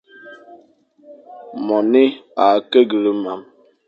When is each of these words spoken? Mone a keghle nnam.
Mone 1.65 2.03
a 2.43 2.45
keghle 2.71 3.09
nnam. 3.17 3.41